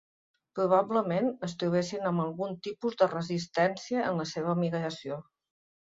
Probablement, 0.59 1.27
es 1.49 1.53
trobessin 1.65 2.09
amb 2.13 2.25
algun 2.25 2.57
tipus 2.71 2.99
de 3.05 3.11
resistència 3.15 4.11
en 4.11 4.21
la 4.25 4.31
seva 4.35 4.61
migració. 4.67 5.25